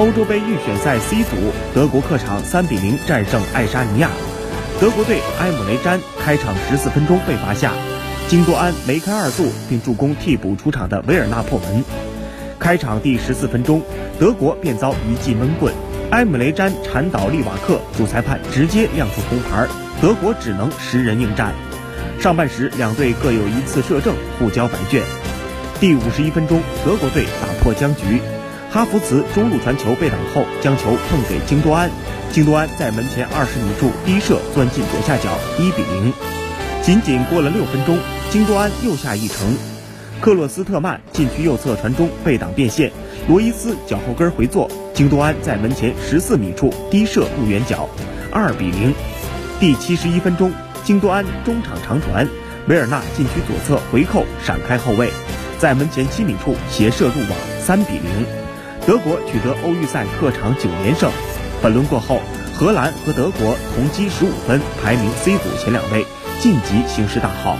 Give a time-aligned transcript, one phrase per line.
[0.00, 1.36] 欧洲杯预选赛 C 组，
[1.74, 4.08] 德国客场3比0战胜爱沙尼亚。
[4.80, 7.74] 德国队埃姆雷詹开场14分钟被罚下，
[8.26, 11.84] 京多安梅开二度，并助攻替补出场的维尔纳破门。
[12.58, 13.82] 开场第14分钟，
[14.18, 15.70] 德国便遭一记闷棍，
[16.12, 19.66] 埃姆雷詹铲倒利瓦克，主裁判直接亮出红牌，
[20.00, 21.52] 德国只能十人应战。
[22.18, 25.02] 上半时两队各有一次射正，互交白卷。
[25.78, 28.18] 第五十一分钟，德国队打破僵局。
[28.72, 31.90] 哈弗茨中路传球被挡后，将球碰给京多安，
[32.30, 36.12] 京多安在门前二十米处低射钻进左下角，一比零。
[36.80, 37.98] 仅仅过了六分钟，
[38.30, 39.56] 京多安又下一城，
[40.20, 42.92] 克洛斯特曼禁区右侧传中被挡变线，
[43.26, 47.88] 罗伊斯脚后跟回做，京多安在门前十四米处低射入远角，
[48.30, 48.94] 二比零。
[49.58, 50.52] 第七十一分钟，
[50.84, 52.24] 京多安中场长传，
[52.68, 55.10] 维尔纳禁区左侧回扣闪开后卫，
[55.58, 58.39] 在门前七米处斜射入网，三比零。
[58.86, 61.10] 德国取得欧预赛客场九连胜。
[61.62, 62.20] 本轮过后，
[62.56, 66.04] 荷兰和德国同积十五分，排名 C 组前两位，
[66.40, 67.56] 晋级形势大好。